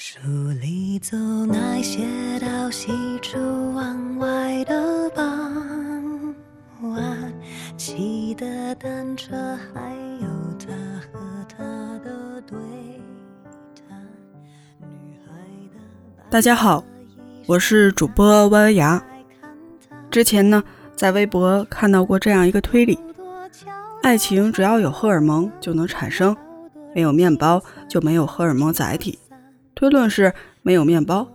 [0.00, 0.20] 书
[0.60, 2.06] 里走那些
[2.38, 3.36] 到喜出
[3.74, 6.32] 望外的傍
[6.82, 7.32] 晚，
[7.76, 9.34] 骑的单车，
[9.74, 10.68] 还有他
[11.00, 11.64] 和她
[12.04, 12.56] 的对
[13.88, 14.00] 谈。
[14.78, 15.32] 女孩
[15.74, 15.80] 的
[16.30, 16.84] 大家好，
[17.48, 19.04] 我是主播弯弯牙。
[20.12, 20.62] 之前呢，
[20.94, 22.96] 在微博看到过这样一个推理：
[24.04, 26.36] 爱情只要有荷尔蒙就能产生，
[26.94, 29.18] 没有面包就没有荷尔蒙载体。
[29.78, 31.28] 推论是没有面包，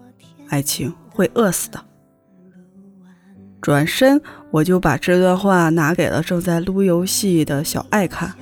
[0.49, 1.79] 爱情会饿死的。
[3.61, 8.33] 转身我就把这段话拿给了正在撸游戏的小爱看，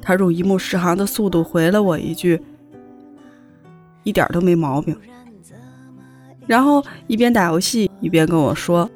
[0.00, 2.40] 他用一目十行的速度回了我一句
[4.04, 4.96] ：“一点都没毛病。”
[6.46, 8.88] 然后一边打游戏一边跟我说：“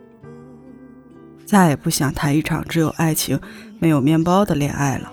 [1.45, 3.41] 再也不想谈一场只有爱情
[3.81, 5.12] 没有面包的恋爱了。”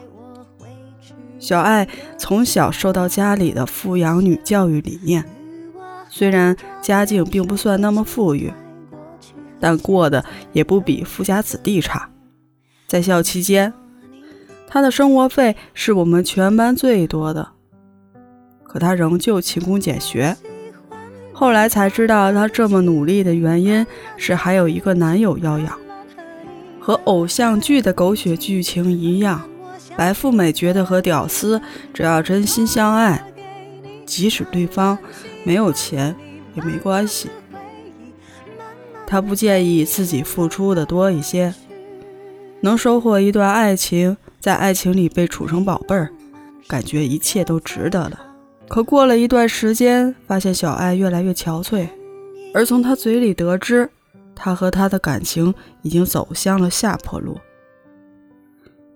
[1.42, 1.88] 小爱
[2.20, 5.26] 从小受到家里的富养女教育理念，
[6.08, 8.54] 虽然家境并不算那么富裕，
[9.60, 12.08] 但过得也不比富家子弟差。
[12.88, 13.74] 在校期间，
[14.68, 17.50] 她的生活费是我们全班最多的，
[18.64, 20.38] 可她仍旧勤工俭学。
[21.34, 25.80] 后来才知道，她这么努力的原因是还有一个男友要养。
[26.80, 29.42] 和偶像剧的狗血剧情一样。
[29.98, 31.62] 白富美觉得和屌丝
[31.94, 33.24] 只要真心相爱，
[34.06, 34.98] 即使对方
[35.44, 36.16] 没有钱
[36.56, 37.30] 也没关系。
[39.06, 41.54] 她不介意自己付出的多一些，
[42.62, 46.10] 能收获一段爱情，在爱情里被处成宝贝儿，
[46.68, 48.20] 感觉一切都值得了。
[48.70, 51.90] 可过了一段时间，发现小爱越来越憔悴，
[52.54, 53.90] 而从她嘴里得知，
[54.34, 57.38] 她和他的感情已经走向了下坡路。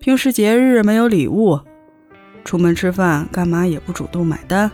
[0.06, 1.60] 平时节日没有礼物，
[2.44, 4.70] 出门吃饭干嘛也不主动买单，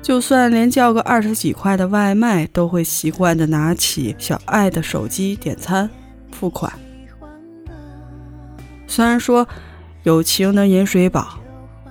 [0.00, 5.90] 就算连叫个二十几块的外卖，都会习惯的拿起小爱的手机点餐
[6.30, 6.72] 付款。
[8.86, 9.44] 虽然说
[10.04, 11.40] 友情能饮水饱，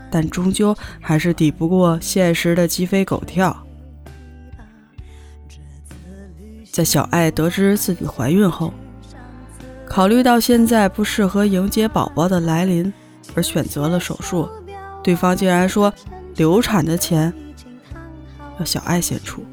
[0.10, 3.54] 但终究还是抵不过现实的鸡飞狗跳。
[6.72, 8.74] 在小爱得知自己怀孕后。
[9.88, 12.92] 考虑到现在不适合迎接宝宝的来临，
[13.34, 14.50] 而选择了手术。
[15.04, 15.94] 对方竟然说
[16.36, 17.32] 流产的钱
[18.60, 19.46] 要小爱先出，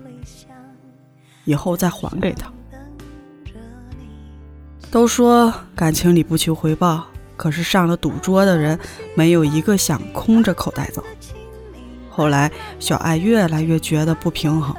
[1.44, 2.50] 以后再还给他。
[4.90, 7.06] 都说感情里不求回报，
[7.36, 8.78] 可是上了赌桌的人
[9.14, 11.04] 没有一个想空着口袋走。
[12.10, 14.74] 后来小爱越来越觉得不平衡，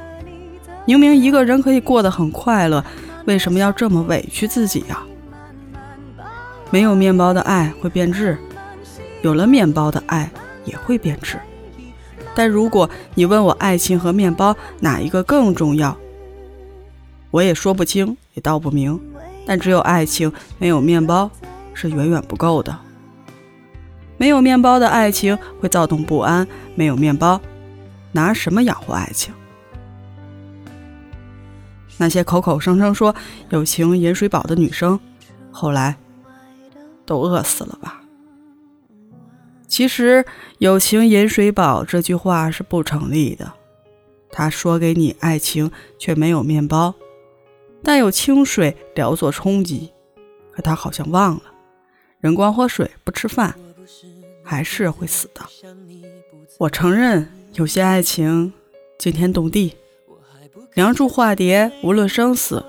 [0.85, 2.83] 明明一个人可以过得很快乐，
[3.25, 5.03] 为什么要这么委屈自己呀？
[6.73, 8.35] 没有面包的爱会变质，
[9.21, 10.31] 有了面包的爱
[10.65, 11.39] 也会变质。
[12.33, 15.95] 但如果你问我爱情和面包哪一个更重要，
[17.29, 18.99] 我也说不清，也道不明。
[19.45, 21.29] 但只有爱情，没有面包
[21.75, 22.75] 是远远不够的。
[24.17, 27.39] 没有面包的爱情会躁动不安，没有面包，
[28.13, 29.31] 拿什么养活爱情？
[31.97, 33.13] 那些口口声声说
[33.51, 34.99] 有情饮水饱的女生，
[35.51, 35.95] 后来。
[37.05, 38.01] 都饿死了吧？
[39.67, 40.23] 其实
[40.59, 43.53] “有情饮水饱”这句话是不成立的。
[44.29, 46.93] 他说给你爱情，却没有面包，
[47.81, 49.91] 但有清水聊作充饥。
[50.51, 51.43] 可他好像忘了，
[52.19, 53.55] 人光喝水不吃饭，
[54.43, 55.41] 还是会死的。
[56.59, 58.53] 我承认，有些爱情
[58.99, 59.75] 惊天动地，
[60.75, 62.63] 梁祝化蝶，无论生死。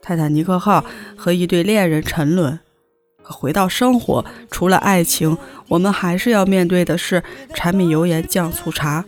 [0.00, 0.84] 泰坦尼克号
[1.16, 2.60] 和一对恋人沉沦。
[3.28, 5.36] 回到生活，除了爱情，
[5.68, 7.22] 我们还是要面对的是
[7.54, 9.04] 柴米油盐酱醋茶。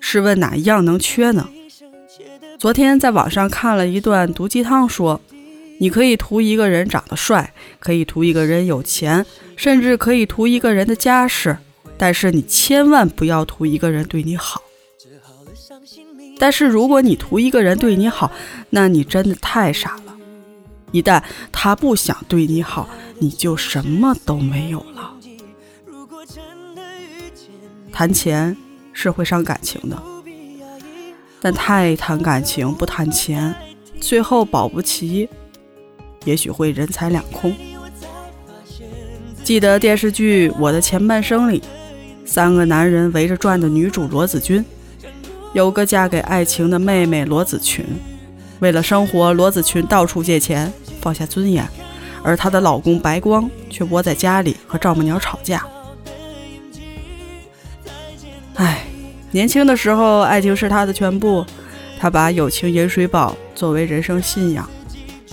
[0.00, 1.48] 试问哪一样能缺呢？
[2.58, 5.20] 昨天在网上看了一段毒鸡汤，说
[5.78, 9.24] 你可以图一个人长得帅，可以图一个人有钱，
[9.56, 11.56] 甚至可以图一个人的家世，
[11.96, 14.62] 但是你千万不要图一个人对你好。
[16.40, 18.30] 但是如果你图一个人对你好，
[18.70, 20.07] 那你真的太傻了。
[20.90, 22.88] 一旦他不想对你好，
[23.18, 25.14] 你就什么都没有了。
[27.92, 28.56] 谈钱
[28.92, 30.00] 是会伤感情的，
[31.40, 33.54] 但太谈感情不谈钱，
[34.00, 35.28] 最后保不齐，
[36.24, 37.52] 也许会人财两空。
[39.42, 41.62] 记得电视剧《我的前半生》里，
[42.24, 44.64] 三个男人围着转的女主罗子君，
[45.54, 47.84] 有个嫁给爱情的妹妹罗子群。
[48.60, 51.64] 为了生活，罗子群到处借钱，放下尊严；
[52.22, 55.64] 而她的老公白光却窝在家里和丈母娘吵架。
[58.54, 58.84] 唉，
[59.30, 61.46] 年轻的时候，爱情是他的全部，
[62.00, 64.68] 他把友情饮水饱作为人生信仰。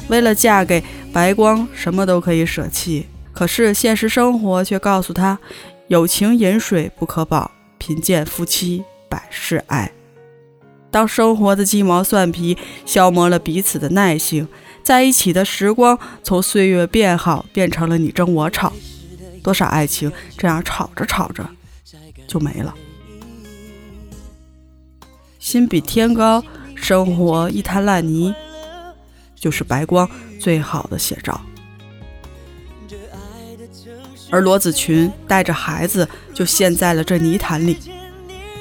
[0.08, 3.08] 为了嫁给白光，什么都可以舍弃。
[3.34, 5.40] 可是现实生活却告诉他，
[5.88, 7.50] 友情饮水不可饱，
[7.80, 9.92] 贫贱夫妻百事哀。
[10.96, 14.48] 当生活的鸡毛蒜皮消磨了彼此的耐性，
[14.82, 18.72] 在一起的时光从岁月变好变成了你争我吵，
[19.44, 21.46] 多少爱情这样吵着吵着
[22.30, 22.74] 就没了。
[25.38, 26.42] 心比天高，
[26.76, 28.34] 生活一滩烂泥。
[29.36, 30.10] 就是白光
[30.40, 31.42] 最好的写照，
[34.32, 37.78] 而罗子群带着孩子就陷在了这泥潭里，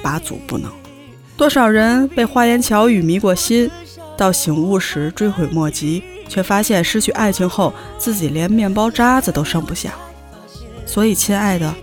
[0.02, 0.70] 拔足不能。
[1.36, 3.68] 多少人被花言巧语迷过心，
[4.16, 9.92] 到醒悟时追悔莫及，却发现失去爱情后自己连面包渣子都剩不下。
[10.86, 11.74] 所以，亲爱的，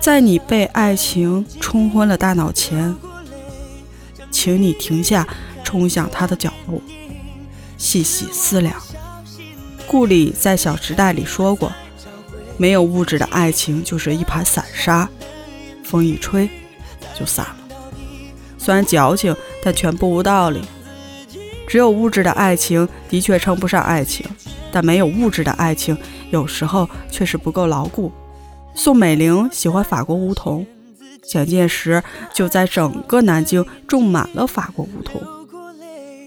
[0.00, 2.96] 在你被爱情冲昏了大脑前，
[4.30, 5.28] 请你停下
[5.62, 6.82] 冲向他的脚步。
[7.76, 8.80] 细细思量，
[9.86, 11.70] 顾里在《小时代》里说过
[12.56, 15.06] ：“没有物质的爱情就是一盘散沙，
[15.84, 16.48] 风一吹
[17.14, 17.63] 就散了。
[18.64, 20.62] 虽然矫情，但全不无道理。
[21.66, 24.24] 只有物质的爱情的确称不上爱情，
[24.72, 25.96] 但没有物质的爱情
[26.30, 28.10] 有时候确实不够牢固。”
[28.74, 30.66] 宋美龄喜欢法国梧桐，
[31.22, 32.02] 蒋介石
[32.32, 35.20] 就在整个南京种满了法国梧桐，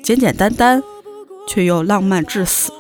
[0.04, 0.84] 简简单单。
[1.50, 2.74] 却又浪漫至死。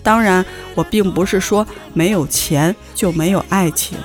[0.00, 0.46] 当然，
[0.76, 3.98] 我并不是说没有钱就没有爱情。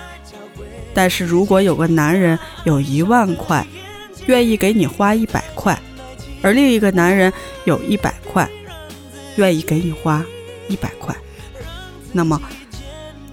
[0.91, 3.63] 但是如果有个男人有一万块，
[4.27, 5.79] 愿意给你花一百块，
[6.41, 7.31] 而另一个男人
[7.65, 8.49] 有一百块，
[9.37, 10.23] 愿意给你花
[10.67, 11.15] 一百块，
[12.11, 12.41] 那么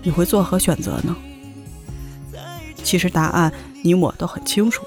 [0.02, 1.16] 你会作何选择呢？
[2.82, 3.52] 其实答案
[3.82, 4.84] 你我都很清楚。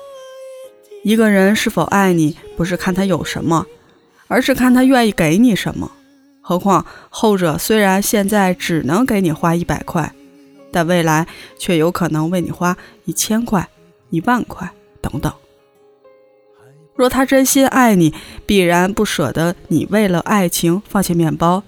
[1.03, 3.65] 一个人是否爱你，不是看他有什么。
[4.29, 5.91] 而是看他愿意给你什么，
[6.41, 10.11] 何况后者虽然现在只能给你花一百块，
[10.71, 11.27] 但未来
[11.59, 13.67] 却有可能为你花一千块、
[14.09, 14.67] 一万块
[15.01, 15.31] 等等。
[16.95, 18.13] 若他真心爱你，
[18.45, 21.63] 必然不舍得你为了爱情放弃面包，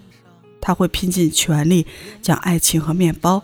[0.62, 1.86] 他会拼尽全力
[2.22, 3.44] 将爱情和面包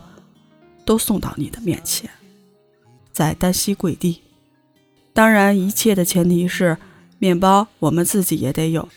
[0.84, 2.08] 都送到你的面前，
[3.12, 4.22] 在单膝跪地。
[5.12, 6.78] 当然，一切的前提是
[7.18, 8.88] 面包我们自己也得有。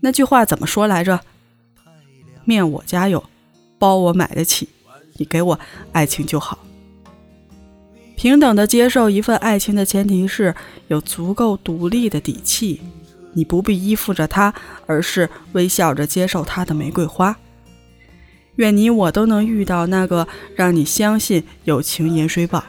[0.00, 1.20] 那句话怎么说来着？
[2.44, 3.22] 面我家有，
[3.78, 4.68] 包我买得起，
[5.14, 5.60] 你给我
[5.92, 6.58] 爱情就好。
[8.22, 10.54] 平等的接受一份爱情的前提是
[10.86, 12.80] 有足够独立的底气，
[13.32, 14.54] 你不必依附着他，
[14.86, 17.36] 而是微笑着接受他的玫瑰花。
[18.54, 22.62] 愿你我都能遇到那个让你相信友情饮水饱，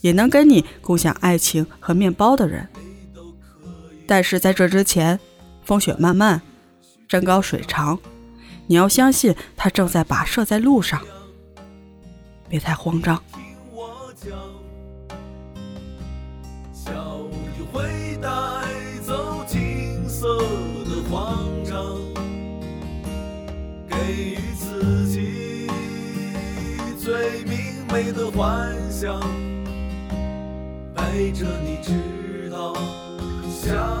[0.00, 2.68] 也能跟你共享爱情和面包的人。
[4.06, 5.18] 但是在这之前，
[5.64, 6.40] 风雪漫漫。
[7.08, 7.98] 山高水长，
[8.68, 11.00] 你要相信他正在跋涉在路上，
[12.48, 13.20] 别太慌张。
[27.94, 29.20] 美的幻想，
[30.96, 32.74] 陪着你直到
[33.48, 34.00] 下。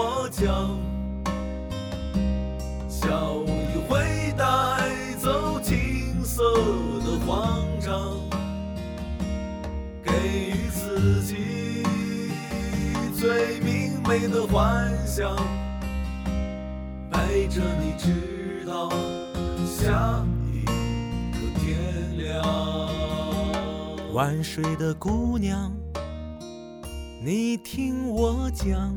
[0.00, 0.78] 我讲，
[2.88, 3.50] 笑意
[3.88, 4.44] 会带
[5.20, 6.40] 走青涩
[7.00, 8.20] 的慌张，
[10.04, 10.12] 给
[10.50, 11.82] 予自己
[13.12, 15.34] 最明媚的幻想，
[17.10, 18.88] 陪着你直到
[19.66, 22.46] 下一个天亮。
[24.12, 25.72] 晚睡的姑娘。
[27.20, 28.96] 你听我讲，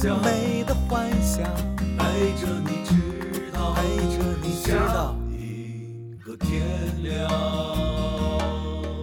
[0.00, 1.42] 想，美的幻想，
[1.98, 3.82] 陪着你直到，陪
[4.16, 6.62] 着你直到一个天
[7.02, 7.28] 亮，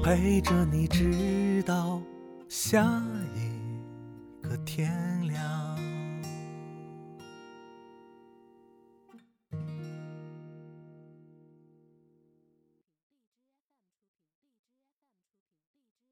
[0.01, 2.01] 陪着你直到
[2.47, 3.03] 下
[3.35, 4.89] 一个天
[5.27, 5.74] 亮。